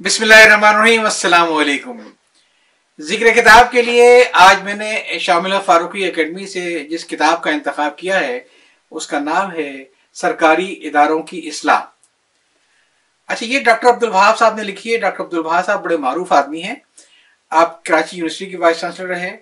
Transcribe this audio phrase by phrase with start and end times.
[0.00, 1.98] بسم اللہ الرحمن الرحیم، السلام علیکم۔
[2.98, 7.98] ذکر کتاب کے لیے آج میں نے شامل فاروقی اکیڈمی سے جس کتاب کا انتخاب
[7.98, 8.40] کیا ہے،
[8.90, 11.80] اس کا نام ہے سرکاری اداروں کی اصلاح۔
[13.26, 16.32] اچھا یہ ڈاکٹر عبد البہاب صاحب نے لکھی ہے۔ ڈاکٹر عبد البہاب صاحب بڑے معروف
[16.32, 16.74] آدمی ہیں۔
[17.50, 19.36] آپ کراچی یونیورسٹی کے وائس چانسلر رہے،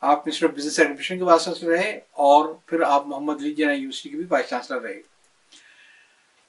[0.00, 3.72] آپ منسٹر آف بزنس ایڈمنسٹریشن کے وائس چانسلر رہے اور پھر آپ محمد علی جنہ
[3.72, 5.17] یونیورسٹی کے بھی وائس چانسلر رہے۔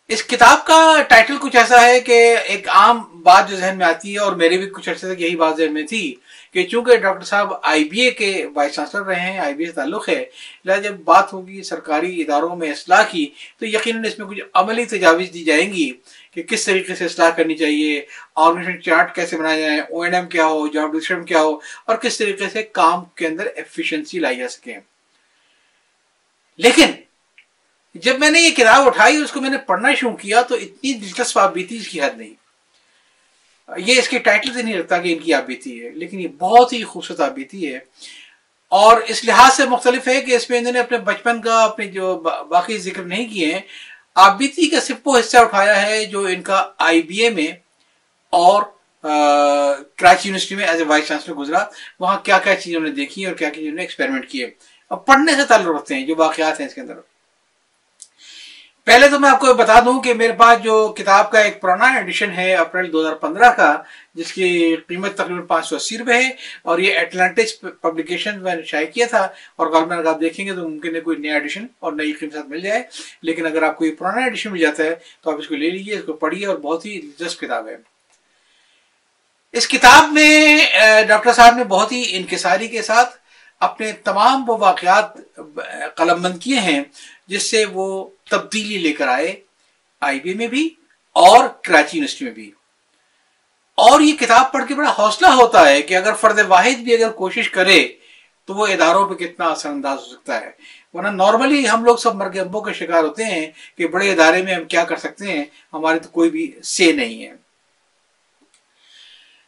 [0.10, 2.14] اس کتاب کا ٹائٹل کچھ ایسا ہے کہ
[2.44, 5.36] ایک عام بات جو ذہن میں آتی ہے اور میرے بھی کچھ عرصے تک یہی
[5.36, 6.14] بات ذہن میں تھی
[6.54, 9.70] کہ چونکہ ڈاکٹر صاحب آئی بی اے کے وائس چانسلر رہے ہیں، آئی بی اے
[9.70, 10.24] سے تعلق ہے،
[10.65, 13.25] لہٰذا جب بات ہوگی سرکاری اداروں میں اصلاح کی
[13.60, 15.92] تو یقیناً اس میں کچھ عملی تجاویز دی جائیں گی
[16.32, 18.01] کہ کس طریقے سے اصلاح کرنی چاہیے
[18.36, 21.54] آرگنیشن چارٹ کیسے بنایا جائے او این ایم کیا ہو، جاب ڈسکرپشن کیا ہو،
[21.86, 24.78] اور کس طریقے سے کام کے اندر ایفیشنسی لائی جا سکے۔
[26.60, 26.92] لیکن
[27.93, 30.93] جب میں نے یہ کتاب اٹھائی، اس کو میں نے پڑھنا شروع کیا تو اتنی
[30.93, 32.34] دلچسپ آپ بیتی اس کی حد نہیں۔
[33.78, 36.28] یہ اس کے ٹائٹل سے نہیں لگتا کہ ان کی آپ بیتی ہے، لیکن یہ
[36.28, 37.80] بہت ہی خوبصورت آپ بیتی ہے۔
[38.67, 41.86] اور اس لحاظ سے مختلف ہے کہ اس میں انہوں نے اپنے بچپن کا، اپنے
[41.86, 43.62] جو باقی ذکر نہیں کیے ہیں۔
[44.16, 47.48] آپ بیتی کا صرف وہ حصہ اٹھایا ہے جو ان کا آئی بی اے میں
[48.30, 48.64] اور
[49.95, 51.64] کراچی یونیورسٹی میں ایز اے وائس چانسلر گزرا۔
[52.00, 54.45] وہاں کیا کیا چیزیں انہوں نے دیکھی اور کیا کیا چیزوں نے ایکسپیریمنٹ کیے۔
[54.88, 56.94] اور پڑھنے سے تعلق رکھتے ہیں جو واقعات ہیں اس کے اندر۔
[58.90, 61.88] پہلے تو میں آپ کو بتا دوں کہ میرے پاس جو کتاب کا ایک پرانا
[61.95, 63.82] ایڈیشن ہے اپریل دو ہزار پندرہ کا،
[64.14, 66.30] جس کی قیمت تقریباً پانچ سو اسی روپے ہے
[66.62, 69.22] اور یہ ایٹلانٹس پبلیکیشن میں نے شائع کیا تھا
[69.56, 72.36] اور غالباً اگر آپ دیکھیں گے تو ممکن ہے کوئی نیا ایڈیشن اور نئی قیمت
[72.48, 72.84] مل جائے۔
[73.22, 75.70] لیکن اگر آپ کو یہ پرانا ایڈیشن مل جاتا ہے تو آپ اس کو لے
[75.70, 77.78] لیجیے اس کو پڑھیے اور بہت ہی دلچسپ کتاب ہے۔
[79.52, 80.58] اس کتاب میں
[81.08, 83.17] ڈاکٹر صاحب نے بہت ہی انکساری کے ساتھ
[83.62, 85.17] اپنے تمام وہ واقعات
[85.95, 86.82] قلم بند کیے ہیں،
[87.28, 89.42] جس سے وہ تبدیلی لے کر آئے
[90.02, 90.70] آئی بی میں بھی
[91.16, 92.52] اور کراچی یونیورسٹی میں بھی۔
[93.78, 97.12] اور یہ کتاب پڑھ کے بڑا حوصلہ ہوتا ہے کہ اگر فرد واحد بھی اگر
[97.12, 97.88] کوشش کرے
[98.46, 100.52] تو وہ اداروں پہ کتنا اثر انداز ہو سکتا ہے۔
[100.94, 104.54] ورنہ نارملی ہم لوگ سب مرگ امبوں کے شکار ہوتے ہیں کہ بڑے ادارے میں
[104.54, 107.34] ہم کیا کر سکتے ہیں ہمارے تو کوئی بھی سے نہیں ہے۔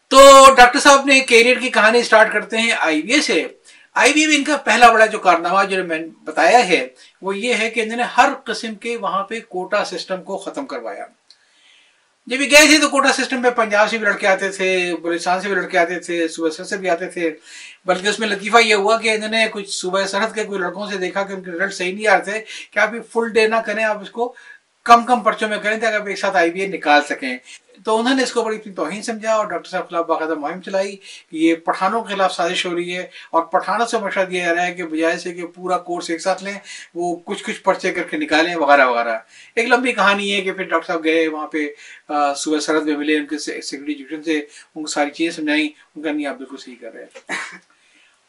[0.08, 0.18] تو
[0.58, 3.48] ڈاکٹر صاحب نے کیریئر کی کہانی سٹارٹ کرتے ہیں آئی بی اے سے۔
[3.96, 6.88] آئی بی ان کا پہلا بڑا جو کارنامہ جو میں نے بتایا ہے،
[7.22, 10.66] وہ یہ ہے کہ انہوں نے ہر قسم کے وہاں پہ کوٹا سسٹم کو ختم
[10.66, 11.06] کروایا۔
[12.28, 15.42] جب یہ گئے تھے تو کوٹا سسٹم میں پنجاب سے بھی لڑکے آتے تھے، بلوچستان
[15.42, 17.34] سے بھی لڑکے آتے تھے، صوبہ سرحد سے بھی آتے تھے۔
[17.86, 20.90] بلکہ اس میں لطیفہ یہ ہوا کہ انہوں نے کچھ صوبہ سرحد کے کوئی لڑکوں
[20.92, 23.48] سے دیکھا کہ ان کے رزلٹ صحیح نہیں آ رہے تھے، کہ آپ فل ڈے
[23.48, 24.34] نہ کریں، آپ اس کو
[24.84, 27.38] کم کم پرچوں میں کریں تاکہ آپ ایک ساتھ آئی بی اے نکال سکیں۔
[27.86, 30.62] تو انہوں نے اس کو بڑی اپنی توہین سمجھا اور ڈاکٹر صاحب خلاف باقاعدہ مہم
[30.62, 34.46] چلائی۔ کہ یہ پٹھانوں کے خلاف سازش ہو رہی ہے اور پٹھانوں سے مشورہ دیا
[34.46, 36.54] جا رہا ہے کہ بجائے سے کہ پورا کورس ایک ساتھ لیں،
[36.96, 39.18] وہ کچھ کچھ پرچے کر کے نکالیں، وغیرہ وغیرہ۔
[39.56, 41.58] ایک لمبی کہانی ہے کہ پھر ڈاکٹر صاحب گئے، وہاں پہ
[42.36, 44.40] صبح سرحد میں ملے، ان کے سیکورٹی ایجوکیشن سے
[44.76, 47.36] ان کو ساری چیزیں سمجھائیں۔ ان کا نہیں، آپ بالکل صحیح کر رہے ہیں۔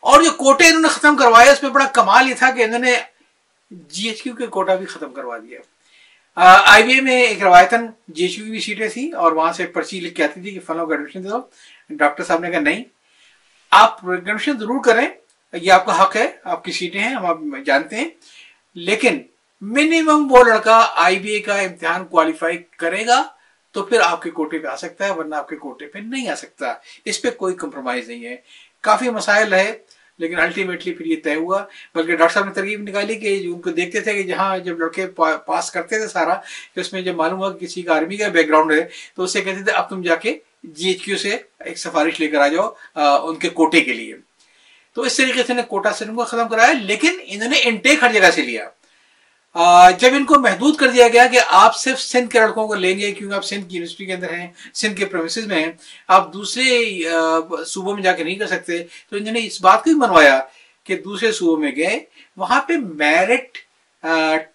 [0.01, 2.79] اور جو کوٹے انہوں نے ختم کروایا، اس میں بڑا کمال یہ تھا کہ انہوں
[2.79, 2.95] نے
[3.71, 5.61] جی ایچ کیو کے کوٹا بھی ختم کروا دیا۔
[6.37, 9.53] آئی بی اے میں ایک روایتاً جے ایچ یو کی بھی سیٹیں تھیں اور وہاں
[9.53, 11.39] سے پرچی لکھ کے آتی تھی کہ فلاں کو ایڈمیشن دے دو۔
[11.91, 12.85] ڈاکٹر صاحب نے کہا نہیں۔
[13.71, 15.07] آپ ایڈمیشن ضرور کریں،
[15.53, 18.09] یہ آپ کا حق ہے، آپ کی سیٹیں ہیں، ہم آپ جانتے ہیں۔
[18.75, 19.23] لیکن
[19.61, 23.23] منیمم وہ لڑکا آئی بی اے کا امتحان کوالیفائی کرے گا
[23.73, 26.29] تو پھر آپ کے کوٹے پہ آ سکتا ہے، ورنہ آپ کے کوٹے پہ نہیں
[26.29, 28.37] آ سکتا۔ اس پہ کوئی کمپرومائز نہیں ہے۔
[28.81, 29.79] کافی مسائل ہے۔
[30.19, 31.65] لیکن الٹیمیٹلی پھر یہ طے ہوا۔
[31.95, 35.07] بلکہ ڈاکٹر صاحب نے ترغیب نکالی کہ ان کو دیکھتے تھے کہ جہاں جب لڑکے
[35.47, 36.35] پاس کرتے تھے سارا،
[36.75, 38.83] کہ اس میں جب معلوم ہوا کہ کسی کا آرمی کا بیک گراؤنڈ ہے،
[39.15, 42.29] تو اسے کہتے تھے، اب تم جا کے جی ایچ کیو سے ایک سفارش لے
[42.29, 42.69] کر آ جاؤ
[43.29, 44.17] ان کے کوٹے کے لیے۔
[44.97, 48.31] تو اس طریقے سے کوٹا سسٹم کو ختم کرایا، لیکن انہوں نے انٹیک ہر جگہ
[48.35, 48.69] سے لیا۔
[50.01, 52.99] جب ان کو محدود کر دیا گیا کہ آپ صرف سندھ کے لڑکوں کو لیں
[52.99, 55.73] گے کیونکہ آپ سندھ کی یونیورسٹی کے اندر ہیں، سندھ کے پروسیز میں ہیں،
[56.09, 56.65] آپ دوسرے
[57.67, 58.79] صوبوں میں جا کے نہیں کر سکتے،
[59.11, 60.41] تو انہوں نے اس بات کو بھی منوایا
[60.87, 61.99] کہ دوسرے صوبوں میں گئے،
[62.37, 63.59] وہاں پہ میرٹ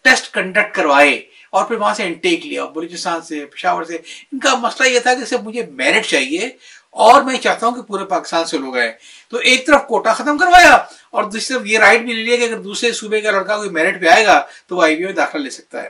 [0.03, 1.15] ٹیسٹ کنڈکٹ کروائے
[1.53, 5.13] اور پھر وہاں سے انٹیک لیا، بلوچستان سے، پشاور سے۔ ان کا مسئلہ یہ تھا
[5.13, 6.49] کہ صرف مجھے میرٹ چاہیے
[6.95, 8.91] اور میں چاہتا ہوں کہ پورے پاکستان سے لوگ آئے
[9.33, 10.77] تو ایک طرف کوٹا ختم کروایا
[11.13, 13.69] اور دوسری طرف یہ رائٹ بھی لے لیا کہ اگر دوسرے صوبے کا لڑکا کوئی
[13.69, 15.89] میرٹ پہ آئے گا تو وہ آئی بی میں داخلہ لے سکتا ہے۔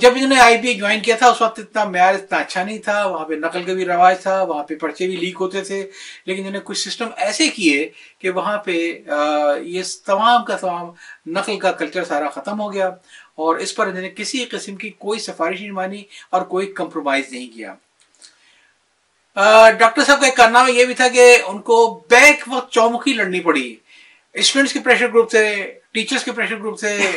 [0.00, 2.78] جب انہوں نے آئی بی جوائن کیا تھا، اس وقت اتنا معیار اتنا اچھا نہیں
[2.84, 5.82] تھا، وہاں پہ نقل کا بھی رواج تھا، وہاں پہ پرچے بھی لیک ہوتے تھے،
[6.26, 8.76] لیکن انہوں نے کچھ سسٹم ایسے کیے کہ وہاں پہ
[9.62, 10.90] یہ تمام کا تمام
[11.36, 12.88] نقل کا کلچر سارا ختم ہو گیا
[13.34, 17.32] اور اس پر انہوں نے کسی قسم کی کوئی سفارش نہیں مانی اور کوئی کمپرومائز
[17.32, 17.74] نہیں کیا۔
[19.36, 23.40] ڈاکٹر صاحب کا ایک کارنامہ یہ بھی تھا کہ ان کو بیک وقت چومکھی لڑنی
[23.40, 23.74] پڑی۔
[24.34, 25.44] اسٹوڈنٹس کے پریشر گروپ تھے
[25.92, 27.10] ٹیچرس کے پریشر گروپ تھے،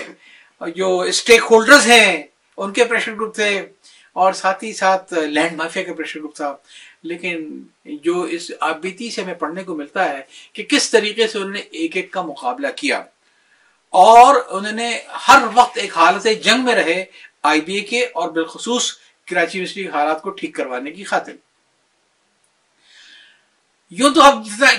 [0.76, 2.24] جو اسٹیک ہولڈرز ہیں،
[2.58, 3.66] ان کے پریشر گروپ تھے،
[4.14, 6.56] اور ساتھ ہی ساتھ لینڈ مافیا کا پریشر گروپ تھا۔
[7.04, 7.64] لیکن
[8.04, 10.22] جو اس آبیتی سے ہمیں پڑھنے کو ملتا ہے
[10.54, 13.00] کہ کس طریقے سے انہوں نے ایک ایک کا مقابلہ کیا۔
[13.94, 17.04] اور انہوں نے ہر وقت ایک حالت جنگ میں رہے
[17.44, 18.92] آئی بی اے کے اور بالخصوص
[19.28, 21.34] کراچی یونیورسٹی کے حالات کو ٹھیک کروانے کی خاطر۔
[23.90, 24.34] یوں تو آپ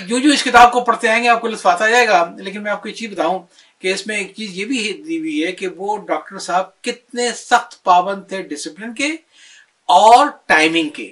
[0.07, 2.63] جو جو اس کتاب کو پڑھتے آئیں گے، آپ کو لطف آتا جائے گا۔ لیکن
[2.63, 3.39] میں آپ کو ایک چیز بتاؤں
[3.79, 7.31] کہ اس میں ایک چیز یہ بھی دی ہوئی ہے کہ وہ ڈاکٹر صاحب کتنے
[7.35, 9.07] سخت پابند تھے ڈسپلن کے
[9.85, 11.11] اور ٹائمنگ کے۔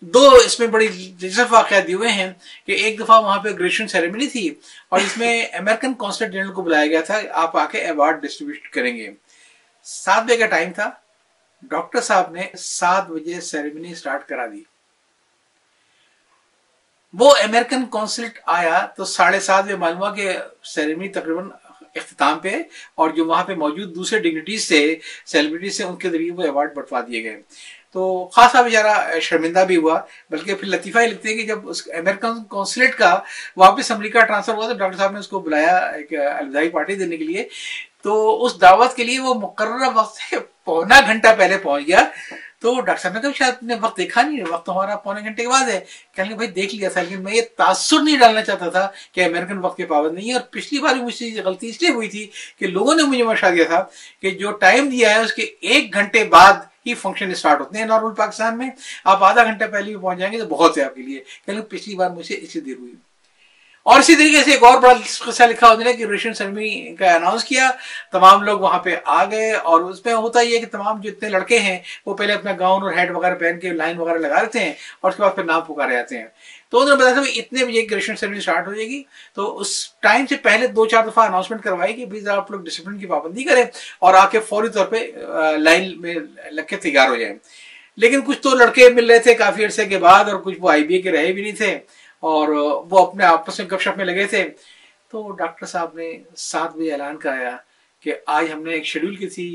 [0.00, 0.88] دو اس میں بڑی
[1.20, 2.32] دلچسپ واقعات دیے ہوئے ہیں
[2.66, 4.54] کہ ایک دفعہ وہاں پہ گریجویشن سیریمنی تھی
[4.88, 8.68] اور اس میں امریکن کانسلٹ جنرل کو بلایا گیا تھا۔ آپ آ کے ایوارڈ ڈسٹریبیوٹ
[8.68, 9.10] کریں گے۔
[9.84, 10.90] سات بجے کا ٹائم تھا۔
[11.62, 14.77] ڈاکٹر صاحب نے سات بجے سیریمنی سٹارٹ کرا دی۔
[17.12, 20.32] وہ امریکن کونسلٹ آیا تو ساڑھے سات میں معلوم ہوا کہ
[20.62, 21.48] سیریمنی تقریباً
[21.94, 22.50] اختتام پہ
[22.94, 24.96] اور جو وہاں پہ موجود دوسرے ڈگنیٹیز سے
[25.26, 27.42] سیلیبریٹیز سے ان کے ذریعے وہ ایوارڈ بٹوا دیے گئے۔
[27.92, 30.00] تو خاصا بیچارہ شرمندہ بھی ہوا،
[30.30, 33.20] بلکہ پھر لطیفہ ہی لگتے ہیں کہ جب اس امریکن کونسلیٹ کا
[33.56, 37.16] واپس امریکہ ٹرانسفر ہوا تو ڈاکٹر صاحب نے اس کو بلایا ایک الوداعی پارٹی دینے
[37.16, 37.48] کے لیے۔
[38.02, 42.04] تو اس دعوت کے لیے وہ مقررہ وقت سے پونا گھنٹہ پہلے پہنچ گیا۔
[42.58, 45.48] تو ڈاکٹر صاحب نے کہا شاید نے وقت دیکھا نہیں، وقت ہمارا پونے گھنٹے کے
[45.48, 45.80] بعد ہے۔
[46.16, 49.24] کہنے بھائی دیکھ لیا تھا لیکن جی، میں یہ تاثر نہیں ڈالنا چاہتا تھا کہ
[49.24, 52.08] امریکن وقت کے پابند نہیں ہے۔ اور پچھلی بار مجھ سے غلطی اس لیے ہوئی
[52.08, 53.84] تھی کہ لوگوں نے مجھے مشورہ دیا تھا
[54.22, 56.52] کہ جو ٹائم دیا ہے، اس کے ایک گھنٹے بعد
[56.86, 58.70] ہی فنکشن اسٹارٹ ہوتے ہیں نارمل پاکستان میں۔
[59.04, 61.60] آپ آدھا گھنٹہ پہلے بھی پہنچ جائیں گے تو بہت ہے آپ کے لیے۔ کہ
[61.60, 62.92] پچھلی بار مجھ سے اسی دیر ہوئی۔
[63.88, 64.92] اور اسی طریقے سے ایک اور بڑا
[65.24, 67.70] قصہ لکھا انہوں نے کہ ریشن سرمی کا اناؤنس کیا،
[68.12, 71.28] تمام لوگ وہاں پہ آ گئے اور اس میں ہوتا یہ کہ تمام جو اتنے
[71.28, 74.58] لڑکے ہیں، وہ پہلے اپنا گاؤن اور ہیڈ وغیرہ پہن کے لائن وغیرہ لگا دیتے
[74.58, 76.24] ہیں اور اس کے بعد پھر نام پکارے جاتے ہیں۔
[76.70, 79.02] تو انہوں نے بتایا تھا اتنے بجے گریجویشن سرمنی اسٹارٹ ہو جائے گی۔
[79.34, 82.98] تو اس ٹائم سے پہلے دو چار دفعہ اناؤنسمنٹ کروائی کہ پلیز آپ لوگ ڈسپلن
[82.98, 83.64] کی پابندی کریں
[83.98, 85.06] اور آ کے فوری طور پہ
[85.56, 86.14] لائن میں
[86.50, 87.34] لگ کے تیار ہو جائیں۔
[87.96, 90.84] لیکن کچھ تو لڑکے مل رہے تھے کافی عرصے کے بعد اور کچھ وہ آئی
[90.84, 91.78] بی اے کے رہے بھی نہیں تھے۔
[92.20, 92.48] اور
[92.90, 94.48] وہ اپنے آپس میں گپ شپ میں لگے تھے۔
[95.10, 97.56] تو ڈاکٹر صاحب نے سات بجے اعلان کرایا
[98.00, 99.46] کہ آج ہم نے ایک شیڈول کی تھی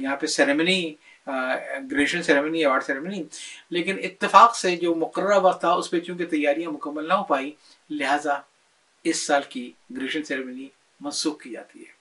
[0.00, 0.94] یہاں پہ ceremony
[1.26, 3.22] graduation ceremony award ceremony
[3.70, 7.50] لیکن اتفاق سے جو مقررہ وقت تھا، اس پہ چونکہ تیاریاں مکمل نہ ہو پائی،
[7.90, 8.38] لہٰذا
[9.04, 10.68] اس سال کی گریجویشن سیریمنی
[11.00, 11.99] منسوخ کی جاتی ہے۔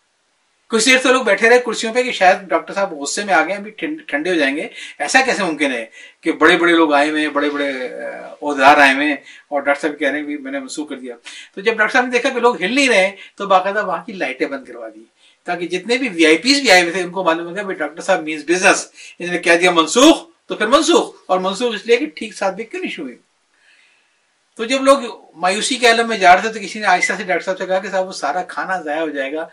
[0.72, 3.44] کچھ دیر تو لوگ بیٹھے رہے کرسیوں پہ کہ شاید ڈاکٹر صاحب غصے میں آ
[3.46, 3.72] گئے ابھی
[4.08, 4.68] ٹھنڈے ہو جائیں گے۔
[5.00, 5.86] ایسا کیسے ممکن ہے
[6.22, 7.70] کہ بڑے بڑے لوگ آئے ہوئے ہیں، بڑے بڑے
[8.42, 9.16] عہدار آئے ہوئے ہیں
[9.48, 11.16] اور ڈاکٹر صاحب کہہ رہے ہیں میں نے منسوخ کر دیا۔
[11.54, 14.14] تو جب ڈاکٹر صاحب نے دیکھا کہ لوگ ہل نہیں رہے تو باقاعدہ وہاں کی
[14.14, 15.04] لائٹیں بند کروا دی
[15.48, 17.78] تاکہ جتنے بھی وی آئی پیز بھی آئے ہوئے تھے، ان کو معلوم ہو گیا
[17.78, 18.88] ڈاکٹر صاحب مینس بزنس
[19.20, 22.56] انہوں نے کہہ دیا منسوخ، تو پھر منسوخ۔ اور منسوخ اس لیے کہ ٹھیک ساتھ
[22.56, 23.16] بھی کیوں نہیں ہوئی
[24.60, 24.98] تو جب لوگ
[25.40, 27.66] مایوسی کے عالم میں جا رہے تھے تو کسی نے آہستہ سے ڈاکٹر صاحب سے
[27.66, 29.46] کہا کہ صاحب وہ سارا کھانا ضائع ہو جائے گا۔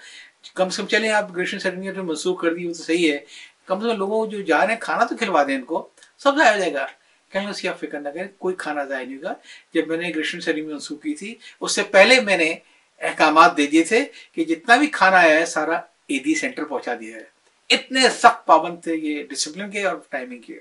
[0.55, 3.19] کم سے کم چلیں، آپ گریجویشن سرٹیفکیٹ منسوخ کر دی، وہ تو صحیح ہے۔
[3.67, 5.89] کم سے کم لوگوں جو جا رہے ہیں، کھانا تو کھلوا دیں ان کو،
[6.19, 6.87] سب ضائع ہو جائے گا۔
[7.33, 9.35] کہیں اس کی آپ فکر نہ کریں، کوئی کھانا ضائع نہیں ہوگا۔
[9.75, 12.55] جب میں نے گریجویشن سرٹیفکیٹ منسوخ کی تھی، اس سے پہلے میں نے
[13.01, 16.95] احکامات دے دیے تھے کہ جتنا بھی کھانا آیا ہے، سارا اے ڈی سینٹر پہنچا
[17.01, 17.23] دیا ہے۔
[17.71, 20.61] اتنے سخت پابند تھے یہ ڈسپلن کے اور ٹائمنگ کے۔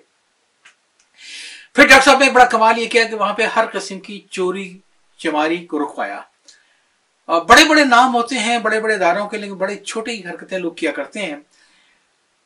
[1.75, 4.77] پھر ڈاکٹر صاحب نے بڑا کمال یہ کیا کہ وہاں پہ ہر قسم کی چوری،
[5.17, 6.21] چماری کو رکھوایا۔
[7.27, 10.91] بڑے بڑے نام ہوتے ہیں، بڑے بڑے اداروں کے لیکن بڑے چھوٹی حرکتیں لوگ کیا
[10.91, 11.35] کرتے ہیں۔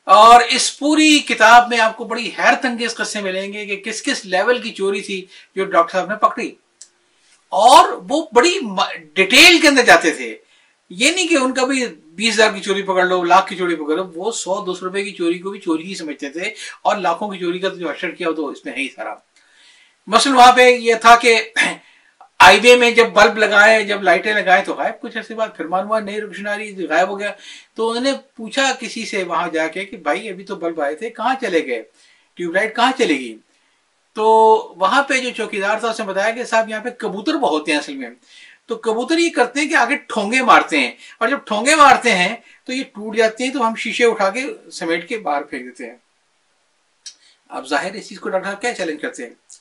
[0.04, 4.02] اور اس پوری کتاب میں آپ کو بڑی حیرت انگیز قصے ملیں گے کہ کس
[4.02, 5.24] کس لیول کی چوری تھی
[5.56, 6.54] جو ڈاکٹر صاحب نے پکڑی۔
[7.48, 8.58] اور وہ بڑی
[9.14, 10.38] ڈیٹیل کے اندر جاتے تھے۔
[10.90, 13.76] یہ نہیں کہ ان کا بھی بیس ہزار کی چوری پکڑ لو، لاکھ کی چوری
[13.76, 16.54] پکڑ لو، وہ سو، دو سو روپے کی چوری کو بھی چوری ہی سمجھتے تھے۔
[16.82, 19.14] اور لاکھوں کی چوری کا تو جو اشر کیا تو اس میں ہے ہی سارا۔
[20.06, 21.42] مثلاً وہاں پہ یہ تھا کہ
[22.40, 25.64] آئی بی میں جب بلب لگائے، جب لائٹیں لگائے تو غائب کچھ عرصے بعد پھر
[25.64, 27.32] معلوم ہوا نئی روشناری غائب ہو گیا۔
[27.74, 30.94] تو انہوں نے پوچھا کسی سے وہاں جا کے کہ بھائی ابھی تو بلب آئے
[30.94, 31.82] تھے، کہاں چلے گئے؟
[32.34, 33.36] ٹیوب لائٹ کہاں چلے گی؟
[34.14, 34.24] تو
[34.76, 37.76] وہاں پہ جو چوکیدار تھا، اس نے بتایا کہ صاحب یہاں پہ کبوتر بہت ہیں
[37.76, 38.10] اصل میں۔
[38.66, 42.36] تو کبوتر یہ کرتے ہیں کہ آگے ٹھونگے مارتے ہیں۔ اور جب ٹھونگے مارتے ہیں
[42.64, 45.86] تو یہ ٹوٹ جاتے ہیں، تو ہم شیشے اٹھا کے سمیٹ کے باہر پھینک دیتے
[45.86, 45.96] ہیں۔
[47.48, 49.59] اب ظاہر اس چیز کو ڈاکٹر کیا چیلنج کرتے ہیں؟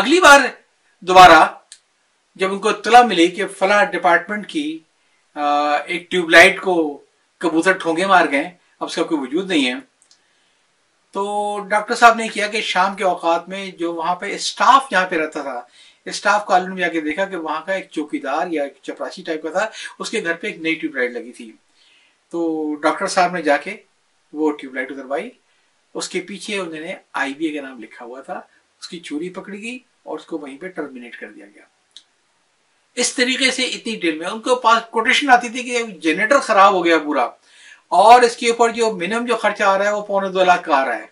[0.00, 0.40] اگلی بار
[1.02, 1.40] دوبارہ
[2.40, 4.78] جب ان کو اطلاع ملی کہ فلاں ڈپارٹمنٹ کی
[5.36, 6.76] ایک ٹیوب لائٹ کو
[7.40, 8.44] کبوتر ٹھونگے مار گئے،
[8.80, 9.74] اب اس کا کوئی وجود نہیں ہے۔
[11.14, 11.22] تو
[11.68, 15.16] ڈاکٹر صاحب نے کیا کہ شام کے اوقات میں جو وہاں پہ اسٹاف جہاں پہ
[15.16, 15.60] رہتا تھا،
[16.06, 19.22] اسٹاف کو عالم جا کے دیکھا کہ وہاں کا ایک چوکی دار یا ایک چپراسی
[19.22, 21.50] ٹائپ کا تھا، اس کے گھر پہ ایک نئی ٹیوب لائٹ لگی تھی۔
[22.32, 23.76] تو ڈاکٹر صاحب نے جا کے
[24.32, 25.30] وہ ٹیوب لائٹ اتروائی،
[25.94, 28.40] اس کے پیچھے انہوں نے آئی بی اے کا نام لکھا ہوا تھا،
[28.82, 31.62] اس کی چوری پکڑی گئی اور اس کو وہیں پہ ٹرمینیٹ کر دیا گیا۔
[32.94, 36.72] اس طریقے سے اتنی ڈیل میں ان کے پاس کوٹیشن آتی تھی کہ جنریٹر خراب
[36.72, 37.24] ہو گیا پورا۔
[37.88, 40.62] اور اس کے اوپر جو منیمم جو خرچہ آ رہا ہے وہ پونے دو لاکھ
[40.62, 41.06] کا آ رہا ہے۔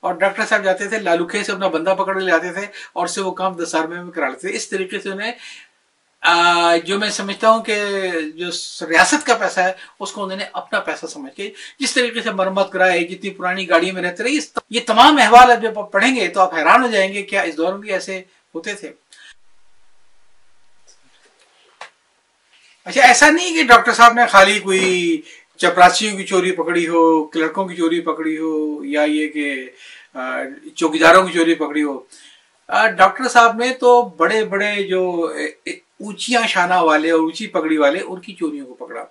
[0.00, 3.20] اور ڈاکٹر صاحب جاتے تھے لالوکھے سے اپنا بندہ پکڑ لے جاتے تھے اور سے
[3.20, 5.32] وہ کام دس ہزار میں کرا لیتے تھے۔ اس طریقے سے انہیں
[6.84, 7.74] جو میں سمجھتا ہوں کہ
[8.36, 8.48] جو
[8.88, 12.30] ریاست کا پیسہ ہے، اس کو انہوں نے اپنا پیسہ سمجھ کے جس طریقے سے
[12.32, 16.14] مرمت کرائے، جتنی پرانی گاڑی میں رہتے رہے یہ تمام احوال اب جب آپ پڑھیں
[16.16, 18.22] گے تو آپ حیران ہو جائیں گے کیا اس دور میں بھی ایسے
[18.54, 18.92] ہوتے تھے۔
[22.86, 25.20] اچھا ایسا نہیں کہ ڈاکٹر صاحب نے خالی کوئی
[25.58, 29.68] چپراسیوں کی چوری پکڑی ہو، کلرکوں کی چوری پکڑی ہو، یا یہ کہ
[30.74, 31.98] چوکیداروں کی چوری پکڑی ہو۔
[32.96, 35.02] ڈاکٹر صاحب نے تو بڑے بڑے جو
[36.00, 39.04] اونچیاں شانہ والے اور اونچی پگڑی والے، ان کی چوریوں کو پکڑا۔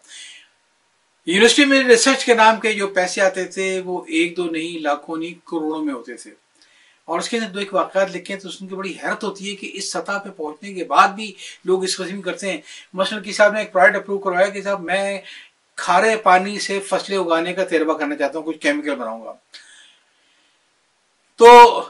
[1.26, 5.18] یونیورسٹی میں ریسرچ کے نام کے جو پیسے آتے تھے، وہ ایک دو نہیں، لاکھوں
[5.18, 6.32] نہیں، کروڑوں میں ہوتے تھے۔
[7.06, 9.56] اور اس کے اندر دو ایک واقعات لکھے تو اس کی بڑی حیرت ہوتی ہے
[9.56, 11.34] کہ اس سطح پہ پہنچنے کے بعد بھی
[11.66, 12.58] لوگ اس قسم کرتے ہیں۔
[12.94, 15.22] مثلاً کسی صاحب نے ایک پروڈکٹ اپروو کروایا کہ صاحب، میں
[15.76, 19.34] کھارے پانی سے فصلیں اگانے کا تجربہ کرنا چاہتا ہوں، کچھ کیمیکل بناؤں گا۔
[21.36, 21.82] تو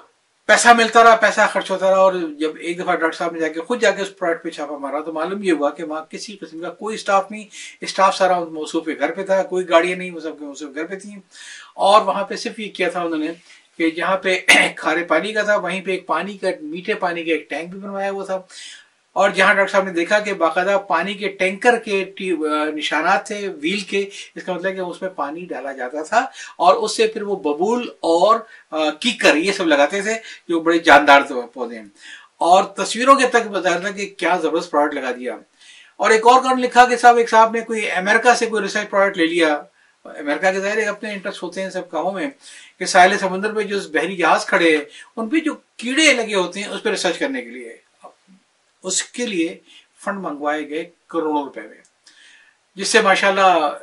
[0.47, 3.47] پیسہ ملتا رہا، پیسہ خرچ ہوتا رہا اور جب ایک دفعہ ڈاکٹر صاحب نے جا
[3.47, 6.01] کے خود جا کے اس پروڈکٹ پہ چھاپا مارا تو معلوم یہ ہوا کہ وہاں
[6.09, 7.45] کسی قسم کا کوئی اسٹاف نہیں
[7.81, 10.85] اسٹاف سارا موصوف کے گھر پہ تھا، کوئی گاڑیاں نہیں وہ سب کے موصوف گھر
[10.85, 11.15] پہ تھیں۔
[11.75, 13.31] اور وہاں پہ صرف یہ کیا تھا انہوں نے
[13.77, 14.39] کہ جہاں پہ
[14.75, 17.79] کھارے پانی کا تھا، وہیں پہ ایک پانی کا، میٹھے پانی کا ایک ٹینک بھی
[17.79, 18.41] بنوایا ہوا تھا۔
[19.15, 22.03] اور جہاں ڈاکٹر صاحب نے دیکھا کہ باقاعدہ پانی کے ٹینکر کے
[22.75, 23.99] نشانات تھے، ویل کے،
[24.35, 26.19] اس کا مطلب کہ اس میں پانی ڈالا جاتا تھا
[26.57, 28.39] اور اس سے پھر وہ ببول اور
[28.99, 30.13] کیکر، یہ سب لگاتے تھے
[30.47, 31.21] جو بڑے جاندار
[31.53, 31.85] پودے۔ ہیں
[32.39, 35.35] اور تصویروں کے تک بتایا تھا کہ کیا زبردست پروڈکٹ لگا دیا۔
[35.99, 38.89] اور ایک اور کارن لکھا کہ صاحب، ایک صاحب نے کوئی امریکہ سے کوئی ریسرچ
[38.89, 39.53] پروڈکٹ لے لیا۔
[40.05, 42.29] امریکہ کے ظاہر اپنے انٹرسٹ ہوتے ہیں سب کاموں میں
[42.79, 44.83] کہ ساحل سمندر پہ جو بحری جہاز کھڑے ہیں
[45.15, 47.84] ان پہ جو کیڑے لگے ہوتے ہیں، اس پہ ریسرچ کرنے کے لیے۔
[48.85, 49.57] اس کے لیے
[50.03, 51.81] فنڈ منگوائے گئے کروڑوں روپے میں۔
[52.75, 53.77] جس سے ماشاءاللہ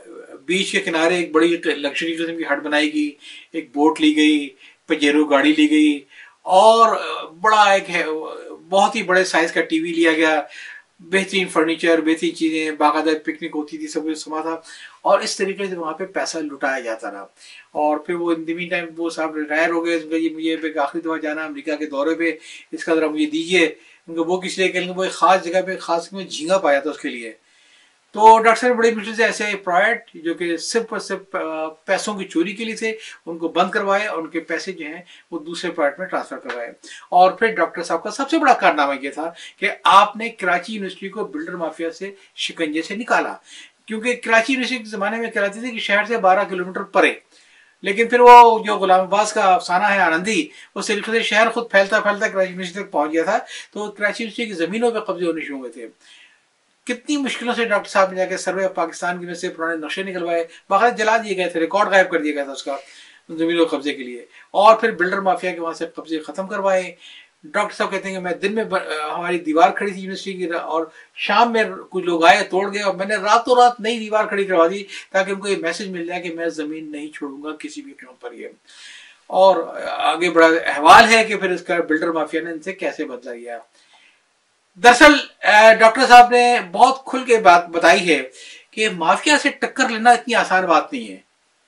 [0.47, 3.11] بیچ کے کنارے ایک بڑی لگژری قسم کی ہٹ بنائی گئی،
[3.53, 4.49] ایک بوٹ لی گئی
[4.87, 6.01] پجیرو گاڑی لی گئی
[6.43, 6.97] اور
[7.41, 8.05] بڑا ایک ہے،
[8.69, 10.41] بہت ہی بڑے سائز کا ٹی وی لیا گیا۔
[11.01, 14.61] بہترین فرنیچر، بہترین چیزیں، باقاعدہ پکنک ہوتی تھی، سب کچھ سما تھا
[15.03, 17.27] اور اس طریقے سے وہاں پہ پیسہ لٹایا جاتا رہا۔
[17.73, 19.99] اور پھر وہ ان ٹائم وہ صاحب ریٹائر ہو گئے
[20.35, 22.37] مجھے آخری دفعہ جانا امریکہ کے دورے پہ،
[22.73, 23.67] اس کا ذرا مجھے دیجیے
[24.09, 26.99] وہ کس لیے کہ وہ ایک خاص جگہ پہ خاص میں جھینگا پایا تھا اس
[26.99, 27.33] کے لیے۔
[28.13, 31.37] تو ڈاکٹر صاحب بڑی مشکل سے ایسے پروڈکٹ جو کہ صرف اور صرف
[31.85, 34.87] پیسوں کی چوری کے لیے تھے، ان کو بند کروائے اور ان کے پیسے جو
[34.87, 36.69] ہیں وہ دوسرے پروڈکٹ میں ٹرانسفر کروائے۔
[37.09, 40.75] اور پھر ڈاکٹر صاحب کا سب سے بڑا کارنامہ یہ تھا کہ آپ نے کراچی
[40.75, 43.37] یونیورسٹی کو بلڈر مافیا سے شکنجے سے نکالا۔
[43.87, 47.13] کیونکہ کراچی یونیورسٹی کے زمانے میں کہلاتی تھی کہ شہر سے بارہ کلومیٹر پرے۔
[47.83, 51.71] لیکن پھر وہ جو غلام عباس کا افسانہ ہے آنندی، وہ طریقے سے شہر خود
[51.71, 53.39] پھیلتا پھیلتا کراچی یونیورسٹی تک پہنچ گیا تھا،
[53.73, 55.89] تو کراچی یونیورسٹی کی زمینوں پہ قبضے ہونے شروع ہوئے تھے۔
[56.87, 60.03] کتنی مشکلوں سے ڈاکٹر صاحب نے جا کے سروے پاکستان کے میں سے پرانے نقشے
[60.03, 62.77] نکلوائے، باقاعدہ جلا دیے گئے تھے، ریکارڈ غائب کر دیا گیا تھا اس کا
[63.29, 66.95] زمینوں قبضے کے لیے۔ اور پھر بلڈر مافیا کے وہاں سے قبضے ختم کروائے۔
[67.45, 70.85] ڈاکٹر صاحب کہتے ہیں کہ میں دن میں ہماری دیوار کھڑی تھی یونیورسٹی کی اور
[71.27, 74.45] شام میں کچھ لوگ آئے توڑ گئے، اور میں نے راتوں رات نئی دیوار کھڑی
[74.45, 74.83] کروا دی
[75.13, 77.93] تاکہ ان کو یہ میسج مل جائے کہ میں زمین نہیں چھوڑوں گا کسی بھی
[77.93, 78.49] قیمت پر یہ۔
[79.39, 79.57] اور
[79.87, 83.35] آگے بڑا احوال ہے کہ پھر اس کا بلڈر مافیا نے ان سے کیسے بدلا
[83.35, 83.59] گیا
[84.83, 85.13] دراصل
[85.79, 88.23] ڈاکٹر صاحب نے بہت کھل کے بات بتائی ہے
[88.71, 91.17] کہ مافیا سے ٹکر لینا اتنی آسان بات نہیں ہے۔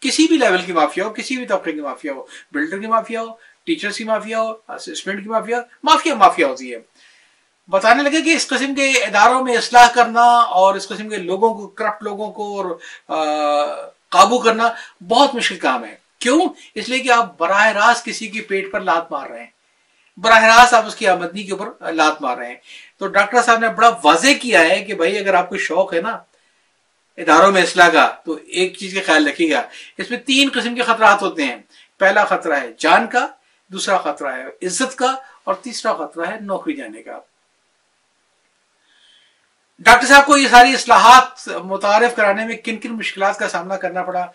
[0.02, 3.22] کسی بھی لیول کی مافیا ہو، کسی بھی طبقے کی مافیا ہو بلڈر کی مافیا
[3.22, 3.32] ہو
[3.64, 6.78] ٹیچرز کی مافیا ہو اسٹوڈنٹ کی مافیا مافیا مافیا ہوتی ہے۔
[7.68, 11.54] بتانے لگے کہ اس قسم کے اداروں میں اصلاح کرنا اور اس قسم کے لوگوں
[11.54, 12.76] کو، کرپٹ لوگوں کو اور
[14.08, 14.68] قابو کرنا
[15.08, 18.80] بہت مشکل کام ہے۔ کیوں؟ اس لیے کہ آپ براہ راست کسی کی پیٹ پر
[18.80, 19.50] لات مار رہے ہیں۔
[20.16, 22.56] براہ راست آپ اس کی آمدنی کے اوپر لات مار رہے ہیں۔
[22.98, 26.00] تو ڈاکٹر صاحب نے بڑا واضح کیا ہے کہ بھائی اگر آپ کو شوق ہے
[26.00, 26.18] نا
[27.16, 29.62] اداروں میں اصلاح کا، تو ایک چیز کا خیال رکھیے گا۔
[29.98, 31.56] اس میں تین قسم کے خطرات ہوتے ہیں۔
[31.98, 33.26] پہلا خطرہ ہے جان کا
[33.74, 35.14] دوسرا خطرہ ہے عزت کا
[35.44, 37.18] اور تیسرا خطرہ ہے نوکری جانے کا۔
[39.78, 44.02] ڈاکٹر صاحب کو یہ ساری اصلاحات متعارف کرانے میں کن کن مشکلات کا سامنا کرنا
[44.02, 44.26] پڑا۔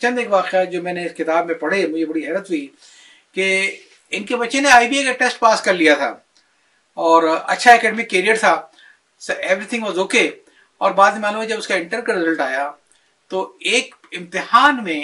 [0.00, 2.66] چند ایک واقعہ جو میں نے اس کتاب میں پڑھے، مجھے بڑی حیرت ہوئی
[3.34, 3.46] کہ
[4.12, 6.10] ان کے بچے نے آئی بی اے کا ٹیسٹ پاس کر لیا تھا
[6.96, 8.54] اور اچھا اکیڈمک کیریئر تھا۔
[9.28, 10.24] ایوری تھنگ واز اوکے
[10.80, 12.70] اور بعد میں معلوم ہے جب اس کا انٹر کا رزلٹ آیا
[13.30, 15.00] تو ایک امتحان میں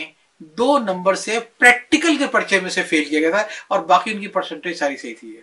[0.59, 4.21] دو نمبر سے پریکٹیکل کے پرچے میں سے فیل کیا گیا تھا اور باقی ان
[4.21, 5.41] کی پرسنٹیج ساری صحیح تھی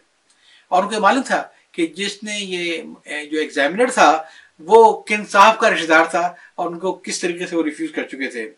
[0.68, 2.82] اور ان کو معلوم تھا کہ جس نے یہ
[3.24, 4.24] جو ایگزامنر تھا،
[4.60, 7.92] وہ کن صاحب کا رشتے دار تھا اور ان کو کس طریقے سے وہ ریفیوز
[7.92, 8.52] کر چکے تھے۔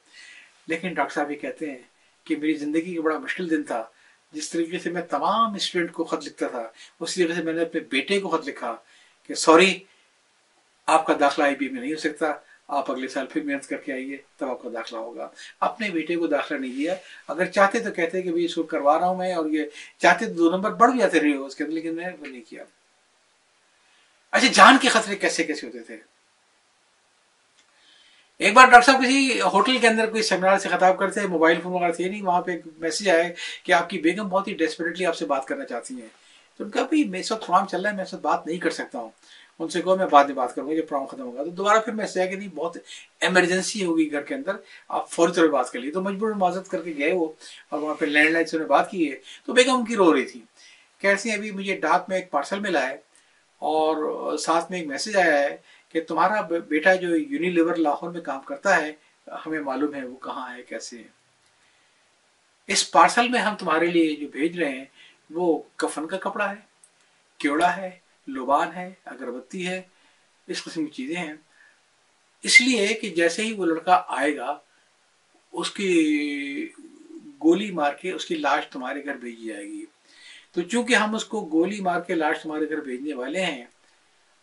[0.68, 1.78] لیکن ڈاکٹر صاحب یہ کہتے ہیں
[2.24, 3.84] کہ میری زندگی کا بڑا مشکل دن تھا۔
[4.32, 6.68] جس طریقے سے میں تمام اسٹوڈنٹ کو خط لکھتا تھا،
[7.00, 8.76] اسی طریقے سے میں نے اپنے بیٹے کو خط لکھا
[9.28, 9.80] کہ سوری
[10.88, 12.34] آپ کا داخلہ آئی بی میں نہیں ہو سکتا۔
[12.72, 16.16] آپ اگلے سال پھر محنت کر کے آئیے، تب آپ کا داخلہ ہوگا۔ اپنے بیٹے
[16.16, 16.96] کو داخلہ نہیں دیا۔
[17.28, 19.64] اگر چاہتے تو کہتے کہ بھائی اس کو کروا رہا ہوں میں اور یہ
[19.98, 22.50] چاہتے تو دو نمبر بڑھ جاتے رہے ہو اس کے اندر، لیکن میں وہ نہیں
[22.50, 22.64] کیا۔
[24.32, 25.98] اچھا جان کے خطرے کیسے کیسے ہوتے تھے؟
[28.38, 31.74] ایک بار ڈاکٹر صاحب کسی ہوٹل کے اندر کوئی سیمینار سے خطاب کرتے موبائل فون
[31.74, 33.24] وغیرہ تھے نہیں، وہاں پہ ایک میسج آیا
[33.64, 36.10] کہ آپ کی بیگم بہت ہی ڈیسپریٹلی آپ سے بات کرنا چاہتی ہیں۔
[36.58, 38.58] تو ان کا بھائی میں اس وقت پروگرام چل رہا ہے، میں اس بات نہیں
[38.58, 39.10] کر سکتا ہوں۔
[39.62, 41.80] ان سے کہو میں بعد میں بات کروں گا جب پروگرام ختم ہوگا۔ تو دوبارہ
[41.80, 42.78] پھر میسج آیا کہ نہیں، بہت
[43.20, 44.52] ایمرجنسی ہوگی گھر کے اندر،
[44.88, 47.32] آپ فوری طور پہ بات کر لیے تو مجبور معذرت کر کے گئے وہ
[47.70, 50.16] اور وہاں پہ لینڈ لائن سے انہیں بات کی ہے۔ تو بیگم ان کی رو
[50.16, 50.40] رہی تھی۔
[51.00, 52.94] کیسی ہیں ابھی مجھے ڈاک میں ایک پارسل ملا ہے
[53.60, 55.58] اور ساتھ میں ایک میسج آیا ہے
[55.90, 58.92] کہ تمہارا بیٹا جو یونیلیور لاہور میں کام کرتا ہے،
[59.46, 61.04] ہمیں معلوم ہے وہ کہاں ہے، کیسے ہے۔
[62.68, 64.86] اس پارسل میں ہم تمہارے لیے جو بھیج رہے ہیں،
[65.30, 66.56] وہ کفن کا کپڑا ہے،
[67.38, 69.82] کیوڑا ہے لوبان ہے، اگربتی ہے،
[70.48, 71.34] اس قسم کی چیزیں ہیں۔
[72.44, 74.58] اس لیے کہ جیسے ہی وہ لڑکا آئے گا،
[75.54, 76.68] اس کی
[77.44, 79.86] گولی مار کے اس کی لاش تمہارے گھر بھیجی جائے گی۔
[80.54, 83.66] تو چونکہ ہم اس کو گولی مار کے لاش تمہارے گھر بھیجنے والے ہیں،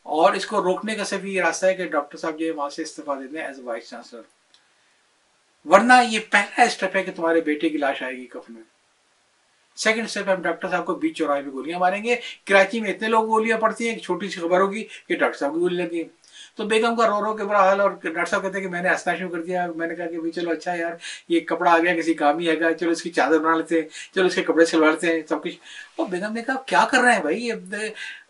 [0.07, 2.69] اور اس کو روکنے کا صرف یہ راستہ ہے کہ ڈاکٹر صاحب جو ہے وہاں
[2.69, 4.23] سے استعفیٰ دیتے ہیں ایز اے وائس چانسلر۔
[5.67, 8.63] ورنہ یہ پہلا اسٹیپ ہے کہ تمہارے بیٹے کی لاش آئے گی کفن میں۔
[9.79, 12.17] سیکنڈ اسٹیپ ہم ڈاکٹر صاحب کو بیچ چوراہے پہ گولیاں ماریں گے۔
[12.47, 15.55] کراچی میں اتنے لوگ گولیاں پڑتی ہیں، ایک چھوٹی سی خبر ہوگی کہ ڈاکٹر صاحب
[15.55, 16.05] کی گولی لگی۔
[16.57, 18.83] تو بیگم کا رو رو کے برا حال اور ڈاکٹر صاحب کہتے ہیں کہ میں
[18.83, 20.93] نے ہنسنا شروع کر دیا، میں نے کہا کہ چلو اچھا یار،
[21.29, 23.81] یہ کپڑا آ گیا، کسی کام ہی آئے گا، چلو اس کی چادر بنا لیتے
[23.81, 25.59] ہیں، چلو اس کے کپڑے سلوا لیتے ہیں، سب کچھ۔
[25.97, 27.49] اور بیگم نے کہا، کیا کر رہے ہیں بھائی؟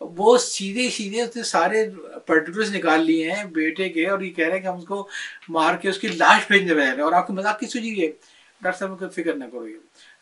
[0.01, 1.89] وہ سیدھے سیدھے اس نے سارے
[2.25, 5.07] پرٹیکولرس نکال لیے ہیں، بیٹے کے، اور یہ کہہ رہے ہیں کہ ہم اس کو
[5.49, 8.11] مار کے اس کی لاش بھیجنے رہے ہیں۔ اور آپ کی مذاق کی سوچی ہے؟
[8.61, 9.67] ڈاکٹر صاحب کو فکر نہ کرو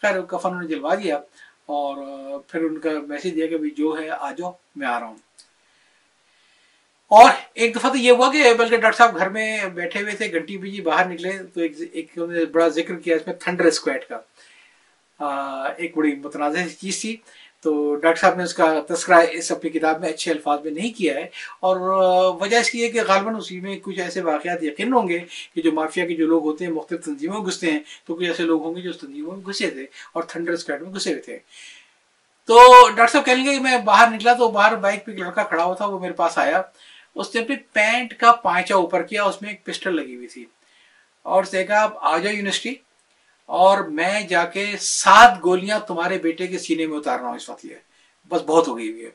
[0.01, 1.15] خیر کفن نے جلوا دیا
[1.65, 1.97] اور
[2.47, 5.17] پھر ان کا میسج دیا کہ جو ہے، آ جاؤ، میں آ رہا ہوں۔
[7.11, 10.31] اور ایک دفعہ تو یہ ہوا کہ بلکہ ڈاکٹر صاحب گھر میں بیٹھے ہوئے تھے،
[10.31, 11.61] گھنٹی بیجی باہر نکلے تو
[11.91, 12.19] ایک
[12.51, 14.19] بڑا ذکر کیا اس میں تھنڈر اسکویٹ کا۔
[15.77, 17.15] ایک بڑی متنازع چیز تھی۔
[17.61, 20.97] تو ڈاکٹر صاحب نے اس کا تذکرہ اس اپنی کتاب میں اچھے الفاظ میں نہیں
[20.97, 21.27] کیا ہے۔
[21.59, 21.79] اور
[22.41, 25.19] وجہ اس کی ہے کہ غالباً اسی میں کچھ ایسے واقعات یقین ہوں گے
[25.55, 28.27] کہ جو مافیا کے جو لوگ ہوتے ہیں، مختلف تنظیموں میں گھستے ہیں، تو کچھ
[28.27, 31.09] ایسے لوگ ہوں گے جو اس تنظیموں میں گھسے تھے اور تھنڈر اسکویٹ میں گھسے
[31.11, 31.39] ہوئے تھے۔
[32.45, 35.43] تو ڈاکٹر صاحب کہیں گے کہ میں باہر نکلا تو باہر بائک پہ ایک لڑکا
[35.43, 36.61] کھڑا ہوا تھا، وہ میرے پاس آیا۔
[37.15, 40.45] اس نے اپنی پینٹ کا پانچا اوپر کیا، اس میں ایک پسٹل لگی ہوئی تھی۔
[41.23, 42.75] اور اس نے کہا، آپ آ جاؤ یونیورسٹی۔
[43.47, 47.49] اور میں جا کے سات گولیاں تمہارے بیٹے کے سینے میں اتار رہا ہوں، اس
[47.49, 47.75] وقت یہ
[48.27, 49.09] بس بہت ہو گئی ہوئی ہے۔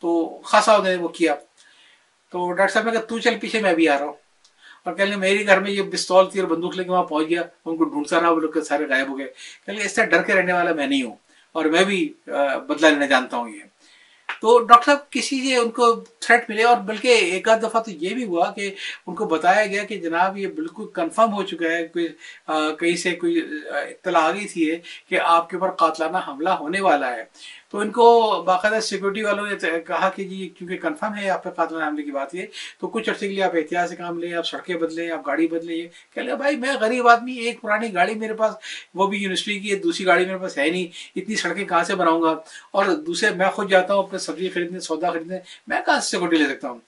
[0.00, 1.34] تو خاصا نے وہ کیا۔
[2.30, 4.12] تو ڈاکٹر صاحب نے کہا، تو چل پیچھے میں بھی آ رہا ہوں۔
[4.84, 7.42] اور کہنے میرے گھر میں یہ پستول تھی اور بندوق لے کے وہاں پہنچ گیا۔
[7.64, 9.32] ان کو ڈھونڈتا رہا، وہ لوگ سارے غائب ہو گئے۔
[9.66, 11.14] کہ اس طرح ڈر کے رہنے والا میں نہیں ہوں۔
[11.52, 12.12] اور میں بھی
[12.68, 13.73] بدلہ لینا جانتا ہوں یہ۔
[14.44, 15.86] تو ڈاکٹر صاحب، کسی سے ان کو
[16.20, 18.70] تھریٹ ملے؟ اور بلکہ ایک آدھ دفعہ تو یہ بھی ہوا کہ
[19.06, 22.08] ان کو بتایا گیا کہ جناب یہ بالکل کنفرم ہو چکا ہے، کوئی
[22.80, 23.40] کہیں سے کوئی
[23.72, 24.70] اطلاع آ گئی تھی
[25.08, 27.24] کہ آپ کے اوپر قاتلانہ حملہ ہونے والا ہے۔
[27.74, 31.50] تو ان کو باقاعدہ سیکورٹی والوں نے کہا کہ جی کیونکہ کنفرم ہے آپ پہ
[31.50, 32.46] قاتل حملے کی بات یہ،
[32.80, 35.46] تو کچھ عرصے کے لیے آپ احتیاط سے کام لیں، آپ سڑکیں بدلیں، آپ گاڑی
[35.46, 38.54] بدلیں، یہ کہ لیں، بھائی میں غریب آدمی، ایک پرانی گاڑی میرے پاس،
[38.94, 41.94] وہ بھی یونیورسٹی کی ہے، دوسری گاڑی میرے پاس ہے نہیں، اتنی سڑکیں کہاں سے
[41.94, 42.36] بناؤں گا؟
[42.70, 46.36] اور دوسرے، میں خود جاتا ہوں، اپنے سبزی خریدنے، سودا خریدنے، میں کہاں سے سیکورٹی
[46.36, 46.78] لے سکتا ہوں؟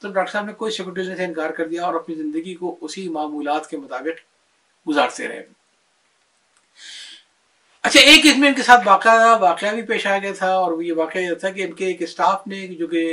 [0.00, 2.76] تو ڈاکٹر صاحب نے کوئی سیکورٹی لینے سے انکار کر دیا اور اپنی زندگی کو
[2.80, 4.20] اسی معمولات کے مطابق
[4.88, 5.59] گزارتے رہے۔
[7.84, 10.82] اچھا ایک اس میں ان کے ساتھ واقعہ واقعہ بھی پیش آ گیا تھا اور
[10.82, 13.04] یہ واقعہ یہ تھا کہ ان کے ایک اسٹاف نے جو کہ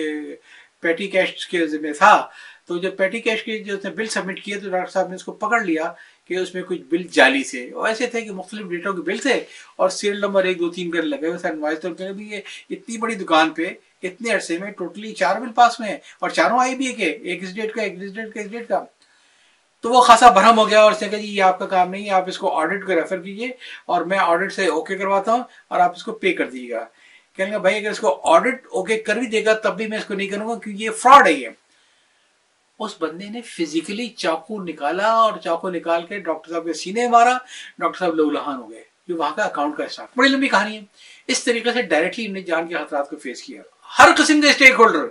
[0.81, 2.15] پیٹی کیش کے ذمہ تھا،
[2.67, 5.31] تو جب پیٹی کیش کے جو بل سبمٹ کیے تو ڈاکٹر صاحب نے اس کو
[5.43, 5.91] پکڑ لیا
[6.29, 9.17] کہ اس میں کچھ بل جعلی تھے اور ایسے تھے کہ مختلف ڈیٹوں کے بل
[9.17, 9.39] تھے
[9.75, 12.41] اور سیریل نمبر ایک، دو، تین کر لگے ہوئے تھے۔ انوائز طور پہ بھی یہ
[12.69, 16.75] اتنی بڑی دکان پہ، اتنے عرصے میں ٹوٹلی چار بل پاس میں اور چاروں آئی
[16.75, 18.83] بھی ہے ایک اس ڈیٹ کا، ایک اس ڈیٹ کا اس ڈیٹ کا۔
[19.81, 21.89] تو وہ خاصا بھرم ہو گیا اور اس نے کہا جی یہ آپ کا کام
[21.89, 23.47] نہیں ہے، آپ اس کو آڈٹ کو ریفر کیجیے
[23.85, 26.85] اور میں آڈٹ سے اوکے کرواتا ہوں اور آپ اس کو پے کر دیجیے گا۔
[27.35, 29.97] کہنے گا بھائی اگر اس کو آڈٹ اوکے کر بھی دے گا تب بھی میں
[29.97, 31.49] اس کو نہیں کروں گا کیونکہ یہ فراڈ ہے یہ۔
[32.79, 37.37] اس بندے نے فزیکلی چاقو نکالا اور چاقو نکال کے ڈاکٹر صاحب کے سینے مارا،
[37.79, 40.77] ڈاکٹر صاحب لو لہان ہو گئے۔ جو وہاں کا اکاؤنٹ کا اسٹاف بڑی لمبی کہانی
[40.77, 40.81] ہے۔
[41.27, 43.61] اس طریقے سے ڈائریکٹلی انہیں جان کے خطرات کو فیس کیا۔
[43.99, 45.07] ہر قسم کے اسٹیک ہولڈر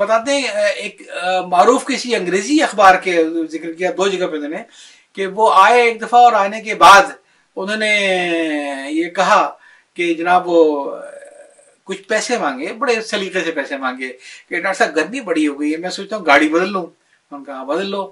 [0.00, 1.02] بتاتے ہیں ایک
[1.48, 3.12] معروف کسی انگریزی اخبار کے
[3.50, 4.62] ذکر کیا دو جگہ پہ انہوں نے،
[5.14, 7.06] کہ وہ آئے ایک دفعہ اور آنے کے بعد
[7.56, 7.92] انہوں نے
[8.90, 9.42] یہ کہا
[9.94, 10.60] کہ جناب وہ
[11.84, 14.08] کچھ پیسے مانگے، بڑے سلیقے سے پیسے مانگے،
[14.48, 16.86] کہ ڈاکٹر صاحب گرمی بڑی ہو گئی ہے، میں سوچتا ہوں گاڑی بدل لوں۔
[17.30, 18.02] ان کا بدل لو۔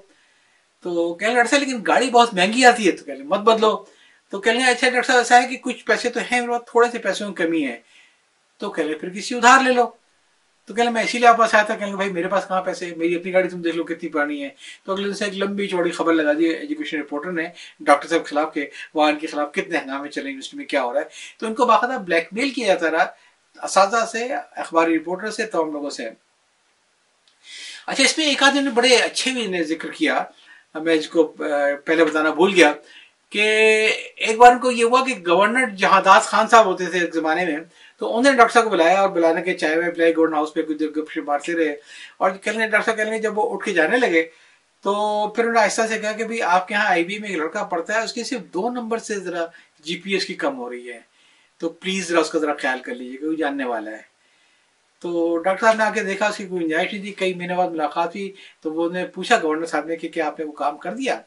[0.82, 3.84] تو کہنے ڈاکٹر صاحب، لیکن گاڑی بہت مہنگی آتی ہے۔ تو کہہ لیں مت بدلو۔
[4.30, 6.70] تو کہہ لیں اچھا ڈاکٹر صاحب، ایسا ہے کہ کچھ پیسے تو ہیں میرے پاس
[6.70, 7.78] تھوڑے سے پیسوں کی کمی ہے۔
[8.58, 9.86] تو کہہ لیں پھر کسی ادھار لے لو۔
[10.68, 12.94] تو کہنے میں اسی لیے آپ پاس آیا تھا؟ کہ بھائی میرے پاس کہاں پیسے
[12.96, 14.48] میری اپنی گاڑی تم دیکھ لو کتنی پرانی ہے۔
[14.84, 17.44] تو اگلے دن سے ایک لمبی چوڑی خبر لگا دی ایجوکیشن رپورٹر نے
[17.80, 20.82] ڈاکٹر صاحب کے خلاف کہ وہاں ان کے خلاف کتنے ہنگامے چلے یونیورسٹی میں کیا
[20.82, 21.06] ہو رہا ہے۔
[21.38, 23.06] تو ان کو باقاعدہ بلیک میل کیا جاتا رہا۔
[23.62, 26.08] اساتذہ سے، اخباری رپورٹر سے، تمام لوگوں سے۔
[27.86, 30.24] اچھا اس میں ایک آدمی نے بڑے اچھے بھی نے ذکر کیا۔
[30.74, 31.34] میں اس کو
[31.84, 32.74] پہلے بتانا بھول گیا۔
[33.30, 33.42] کہ
[34.16, 37.14] ایک بار ان کو یہ ہوا کہ گورنر جہاں داس خان صاحب ہوتے تھے ایک
[37.14, 37.56] زمانے میں،
[37.98, 40.54] تو انہوں نے ڈاکٹر صاحب کو بلایا اور بلانے کے چائے وائے پلائی، گورنر ہاؤس
[40.54, 41.76] پہ کچھ دیر گپ شپ مارتے رہے۔
[42.16, 44.28] اور کہنے ڈاکٹر صاحب کہنے جب وہ اٹھ کے جانے لگے،
[44.82, 44.92] تو
[45.28, 47.38] پھر انہوں نے آہستہ سے کہا کہ بھائی، آپ کے یہاں آئی بی میں ایک
[47.38, 49.46] لڑکا پڑھتا ہے، اس کی صرف دو نمبر سے ذرا
[49.80, 51.00] جی پی ایس کی کم ہو رہی ہے۔
[51.58, 54.02] تو پلیز ذرا اس کا ذرا خیال کر لیجیے کہ وہ جاننے والا ہے۔
[55.00, 57.54] تو ڈاکٹر صاحب نے آ کے دیکھا، اس کی کوئی گنجائش نہیں تھی، کئی مہینے
[57.54, 60.52] بعد ملاقات ہوئی۔ تو وہ نے پوچھا گورنر صاحب نے کہ کیا آپ نے وہ
[60.52, 61.20] کام کر دیا؟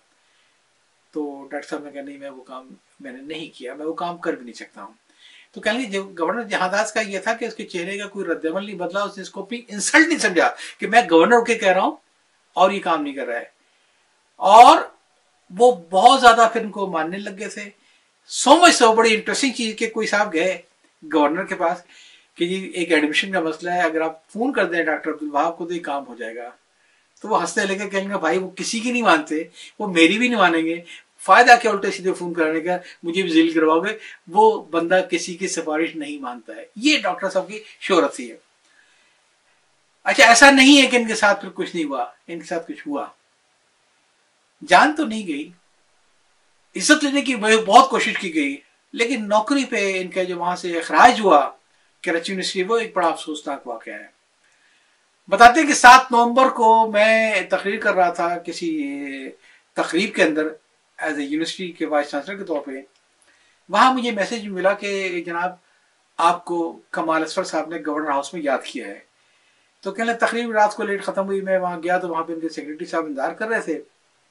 [1.12, 3.94] تو ڈاکٹر صاحب نے کہا، نہیں، میں وہ کام میں نے نہیں کیا، میں وہ
[3.94, 4.94] کام کر بھی نہیں سکتا ہوں.
[5.52, 8.46] تو کہیں گے گورنر جہاں کا یہ تھا کہ اس کے چہرے کا کوئی رد
[8.46, 11.56] عمل نہیں بدلا، اس نے اس کو اپنی انسلٹ نہیں سمجھا کہ میں گورنر کے
[11.56, 11.96] کہہ رہا ہوں
[12.54, 13.46] اور یہ کام نہیں کر رہا ہے۔
[14.36, 14.78] اور
[15.58, 17.70] وہ بہت زیادہ پھر ان کو ماننے لگ گئے تھے۔
[18.28, 20.62] سو مچ سو بڑی انٹرسٹنگ چیز کہ کوئی صاحب گئے
[21.14, 21.78] گورنر کے پاس
[22.36, 25.68] کہ جی ایک ایڈمیشن کا مسئلہ ہے، اگر آپ فون کر دیں ڈاکٹر عبدالوہاب کو
[25.68, 26.50] تو یہ کام ہو جائے گا۔
[27.22, 29.44] تو وہ ہنستے لے کے کہیں گے، بھائی، وہ کسی کی نہیں مانتے،
[29.80, 30.82] وہ میری بھی نہیں مانیں گے۔
[31.20, 35.38] فائدہ کیا الٹے سیدھے فون کرانے کا؟ مجھے بھی ذیل کرواؤ گے۔ وہ بندہ کسی
[35.38, 38.38] کی سفارش نہیں مانتا ہے۔ یہ ڈاکٹر صاحب کی شہرت ہی ہے۔
[40.04, 42.68] اچھا ایسا نہیں ہے کہ ان کے ساتھ پھر کچھ نہیں ہوا، ان کے ساتھ
[42.68, 43.08] کچھ ہوا۔
[44.68, 45.52] جان تو نہیں گئی۔
[46.76, 48.58] عزت لینے کی بہت کوشش کی گئی۔
[48.94, 51.52] لیکن نوکری پہ ان کا جو وہاں سے اخراج ہوا
[52.04, 54.21] کراچی یونیورسٹی، وہ ایک بڑا افسوسناک واقعہ ہے۔
[55.28, 58.94] بتاتے کہ سات نومبر کو میں تقریر کر رہا تھا کسی
[59.74, 60.48] تقریب کے اندر
[60.98, 62.72] ایز اے یونیورسٹی کے وائس چانسلر کے طور پہ۔
[63.70, 65.52] وہاں مجھے میسج ملا کہ جناب
[66.18, 69.00] آپ کو کمال اسفر صاحب نے گورنر ہاؤس میں یاد کیا ہے۔
[69.82, 72.40] تو کہنے تقریب رات کو لیٹ ختم ہوئی، میں وہاں گیا تو وہاں پہ ان
[72.40, 73.82] کے سیکرٹری صاحب انتظار کر رہے تھے۔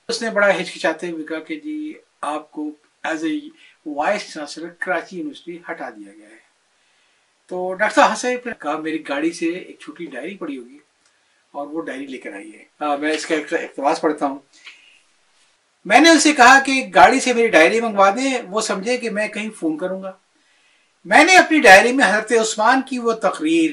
[0.09, 2.71] اس نے بڑا ہچکچاتے ہوئے کہا کہ جی آپ کو
[3.03, 3.39] as a
[3.87, 6.40] vice chancellor Karachi university ہٹا دیا گیا ہے۔
[7.51, 10.79] تو ڈاکٹر صاحب ہنسے پھر کہا، میری گاڑی سے ایک چھوٹی ڈائری پڑی ہوگی
[11.53, 12.65] اور وہ ڈائری لے کر آئی ہے۔
[12.97, 14.39] میں اس کا اقتباس پڑھتا ہوں۔
[15.85, 19.29] میں نے اسے کہا کہ گاڑی سے میری ڈائری منگوا دیں، وہ سمجھے کہ میں
[19.29, 20.13] کہیں فون کروں گا۔
[21.05, 23.71] میں نے اپنی ڈائری میں حضرت عثمان کی وہ تقریر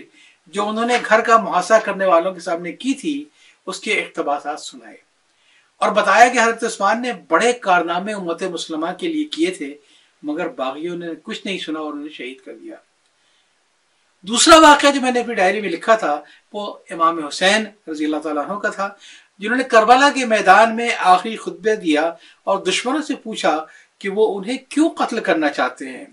[0.48, 3.26] جو انہوں نے گھر کا محاصرہ کرنے والوں کے سامنے کی تھی،
[3.66, 4.98] اس کے اقتباسات سنائے۔
[5.78, 9.78] اور بتایا کہ حضرت عثمان نے بڑے کارنامے امت مسلمہ کے لیے کیے تھے،
[10.24, 12.76] مگر باغیوں نے کچھ نہیں سنا اور انہیں شہید کر دیا۔
[14.22, 16.22] دوسرا واقعہ جو میں نے اپنی ڈائری میں لکھا تھا،
[16.54, 18.90] وہ امام حسین رضی اللہ تعالیٰ عنہ کا تھا،
[19.40, 23.66] جنہوں نے کربلا کے میدان میں آخری خطبے دیا اور دشمنوں سے پوچھا
[24.00, 26.06] کہ وہ انہیں کیوں قتل کرنا چاہتے ہیں۔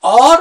[0.00, 0.38] اور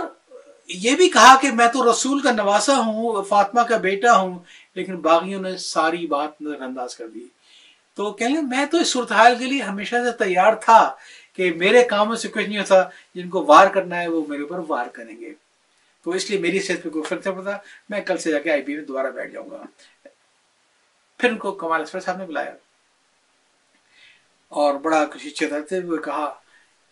[0.68, 4.40] یہ بھی کہا کہ میں تو رسول کا نواسا ہوں، فاطمہ کا بیٹا ہوں،
[4.76, 7.28] لیکن باغیوں نے ساری بات نظر انداز کر دی۔
[7.96, 10.96] تو کہنے میں تو اس صورتحال کے لیے ہمیشہ سے تیار تھا
[11.36, 12.84] کہ میرے کاموں سے کچھ نہیں ہوتا،
[13.16, 15.34] جن کو وار کرنا ہے وہ میرے اوپر وار کریں گے۔
[16.04, 17.58] تو اس لیے میری صحت پہ کوئی فرق نہیں پڑتا۔
[17.90, 19.64] میں کل سے جا کے آئی پی میں دوبارہ بیٹھ جاؤں گا۔
[21.18, 22.56] پھر ان کو کمال اسفر صاحب نے بلایا۔
[24.48, 26.34] اور بڑا خوشی چترتے ہوئے کہا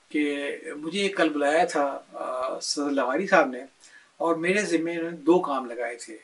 [0.10, 2.00] کہ مجھے کل بلایا تھا
[2.62, 3.64] صدر لواری صاحب نے۔
[4.18, 6.18] اور میرے ذمے انہوں نے دو کام لگائے تھے۔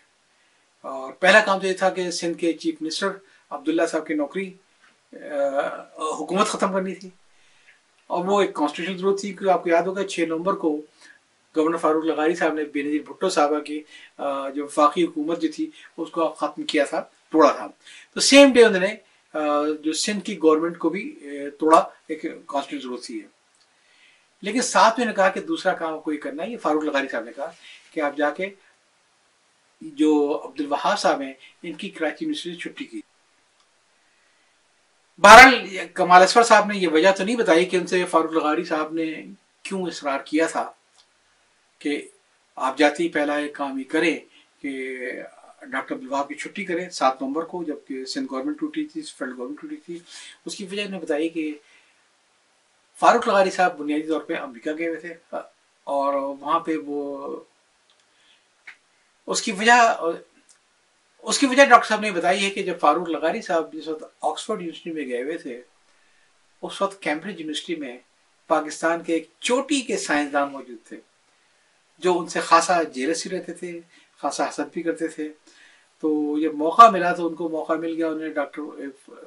[0.82, 3.08] اور پہلا کام تو یہ تھا کہ سندھ کے چیف منسٹر
[3.50, 4.54] عبداللہ صاحب کی نوکری
[5.98, 7.10] حکومت ختم کرنی تھی۔
[8.08, 10.82] اور وہ ایک کانسٹیٹیوشن ضرورت تھی کیونکہ آپ کو یاد ہوگا، چھ نومبر کو
[11.56, 13.82] گورنر فاروق لغاری صاحب نے بے نظیر بھٹو صاحبہ کی
[14.56, 17.00] جو وفاقی حکومت جو تھی، اس کو ختم کیا تھا،
[17.32, 17.68] توڑا تھا۔
[18.14, 18.94] تو سیم ڈے انہوں نے
[19.84, 21.04] جو سندھ کی گورنمنٹ کو بھی
[21.60, 23.28] توڑا، ایک کانسٹیٹیوشن ضرورت تھی ہے۔
[24.42, 27.24] لیکن ساتھ میں نے کہا کہ دوسرا کام کوئی کرنا ہے، یہ فاروق لغاری صاحب
[27.24, 27.52] نے کہا
[27.94, 28.46] کہ آپ جا کے
[29.82, 33.02] جو عبد الوہاب صاحب ہیں، ان کی کراچی یونیورسٹی سے چھٹی کی
[35.18, 38.64] بہرحال، کمال اسفر صاحب نے یہ وجہ تو نہیں بتائی کہ ان سے فاروق لغاری
[38.64, 39.14] صاحب نے
[39.64, 40.72] کیوں اصرار کیا تھا۔
[41.82, 42.02] کہ
[42.58, 44.18] آپ جاتے ہی پہلا ایک کام یہ کریں
[44.62, 44.72] کہ
[45.62, 49.62] ڈاکٹر عبدالوہاب کی چھٹی کریں سات نومبر کو جبکہ سندھ گورنمنٹ ٹوٹی تھی فیڈرل گورنمنٹ
[49.62, 49.98] ٹوٹی تھی۔
[50.46, 51.52] اس کی وجہ نے بتائی کہ
[52.98, 55.14] فاروق لغاری صاحب بنیادی طور پہ امریکہ گئے ہوئے تھے،
[55.88, 57.36] اور وہاں پہ وہ
[59.28, 59.74] اس کی وجہ،
[61.24, 64.04] اس کی وجہ ڈاکٹر صاحب نے بتائی ہے کہ جب فاروق لغاری صاحب جس وقت
[64.22, 65.62] آکسفورڈ یونیورسٹی میں گئے ہوئے تھے،
[66.64, 67.98] اس وقت کیمبرج یونیورسٹی میں
[68.50, 70.98] پاکستان کے ایک چوٹی کے سائنسدان موجود تھے۔
[71.98, 73.80] جو ان سے خاصا جیلس ہی رہتے تھے،
[74.18, 75.32] خاصا حسد بھی کرتے تھے۔
[76.00, 78.62] تو جب موقع ملا تو ان کو موقع مل گیا۔ انہوں نے ڈاکٹر،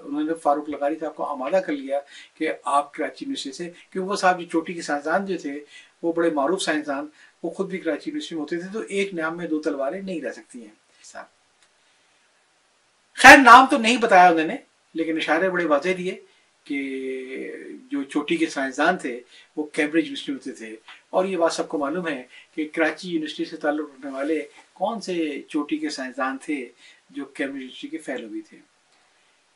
[0.01, 2.01] انہوں نے فاروق لغاری صاحب کو آمادہ کر لیا
[2.35, 5.65] کہ آپ کراچی یونیورسٹی سے، کیونکہ وہ صاحب جو چوٹی کے سائنسدان جو تھے،
[6.03, 7.07] وہ بڑے معروف سائنسدان،
[7.43, 10.21] وہ خود بھی کراچی یونیورسٹی میں ہوتے تھے۔ تو ایک نام میں دو تلواریں نہیں
[10.21, 11.25] رہ سکتی ہیں۔ صاحب،
[13.15, 14.57] خیر نام تو نہیں بتایا انہوں نے،
[14.95, 16.21] لیکن اشارے بڑے واضح دیے
[16.65, 16.81] کہ
[17.93, 19.21] جو چوٹی کے سائنسدان تھے،
[19.57, 20.77] وہ کیمبرج یونیورسٹی ہوتے تھے۔
[21.11, 22.23] اور یہ بات سب کو معلوم ہے
[22.55, 24.43] کہ کراچی یونیورسٹی سے تعلق رکھنے والے
[24.73, 26.69] کون سے چوٹی کے سائنسدان تھے
[27.11, 28.59] جو کیمبرج یونیورسٹی کے فیلو بھی تھے؟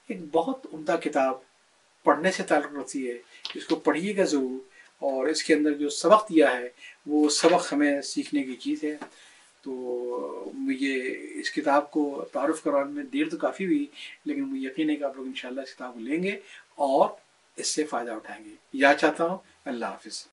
[0.09, 1.35] ایک بہت عمدہ کتاب
[2.05, 3.19] پڑھنے سے تعلق رکھتی ہے
[3.55, 4.59] اس کو پڑھیے گا ضرور،
[4.99, 6.69] اور اس کے اندر جو سبق دیا ہے،
[7.07, 8.97] وہ سبق ہمیں سیکھنے کی چیز ہے۔
[9.63, 10.97] تو مجھے
[11.41, 13.87] اس کتاب کو تعارف کروانے میں دیر تو کافی ہوئی،
[14.25, 16.41] لیکن مجھے یقین ہے کہ آپ لوگ انشاءاللہ اس کتاب کو لیں گے
[16.75, 17.09] اور
[17.57, 20.27] اس سے فائدہ اٹھائیں گے۔ یاد چاہتا ہوں، اللہ حافظ۔